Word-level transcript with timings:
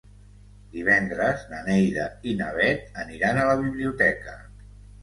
Divendres 0.77 1.43
na 1.51 1.59
Neida 1.69 2.09
i 2.33 2.35
na 2.43 2.49
Bet 2.59 2.99
aniran 3.07 3.43
a 3.45 3.47
la 3.53 3.57
biblioteca. 3.65 4.41